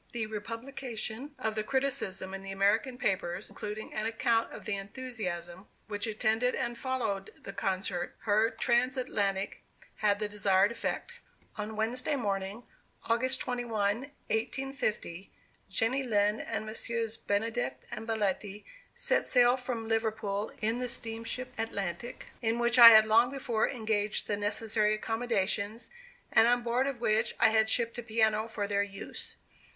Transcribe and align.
The 0.13 0.25
republication 0.25 1.35
of 1.37 1.53
the 1.53 1.63
criticism 1.63 2.33
in 2.33 2.41
the 2.41 2.51
American 2.51 2.97
papers, 2.97 3.49
including 3.51 3.93
an 3.93 4.07
account 4.07 4.51
of 4.51 4.65
the 4.65 4.75
enthusiasm 4.75 5.67
which 5.85 6.07
attended 6.07 6.55
and 6.55 6.75
followed 6.75 7.31
this 7.39 7.53
concert, 7.53 8.15
her 8.21 8.49
trans 8.49 8.97
Atlantic, 8.97 9.61
had 9.97 10.17
the 10.17 10.27
desired 10.27 10.71
effect. 10.71 11.13
On 11.55 11.75
Wednesday 11.75 12.15
morning, 12.15 12.63
August 13.03 13.39
21, 13.41 13.97
1850, 14.31 15.29
Jenny 15.69 16.01
Lind 16.01 16.41
and 16.41 16.65
Messrs. 16.65 17.15
Benedict 17.17 17.85
and 17.91 18.07
Belletti, 18.07 18.65
set 18.95 19.27
sail 19.27 19.55
from 19.55 19.87
Liverpool 19.87 20.51
in 20.63 20.79
the 20.79 20.89
steamship 20.89 21.53
Atlantic, 21.59 22.31
in 22.41 22.57
which 22.57 22.79
I 22.79 22.89
had 22.89 23.05
long 23.05 23.29
before 23.29 23.69
engaged 23.69 24.25
the 24.25 24.35
necessary 24.35 24.95
accommodations, 24.95 25.91
and 26.31 26.47
on 26.47 26.63
board 26.63 26.87
of 26.87 27.01
which 27.01 27.35
I 27.39 27.49
had 27.49 27.69
shipped 27.69 27.99
a 27.99 28.01
piano 28.01 28.47
for 28.47 28.65
their 28.65 28.81
use. 28.81 29.35